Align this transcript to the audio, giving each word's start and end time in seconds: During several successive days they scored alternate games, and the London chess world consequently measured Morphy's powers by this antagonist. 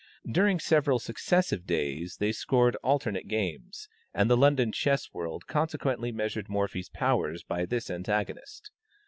During 0.27 0.59
several 0.59 0.97
successive 0.97 1.67
days 1.67 2.17
they 2.17 2.31
scored 2.31 2.75
alternate 2.77 3.27
games, 3.27 3.87
and 4.15 4.31
the 4.31 4.35
London 4.35 4.71
chess 4.71 5.13
world 5.13 5.45
consequently 5.45 6.11
measured 6.11 6.49
Morphy's 6.49 6.89
powers 6.89 7.43
by 7.43 7.65
this 7.67 7.87
antagonist. 7.91 8.71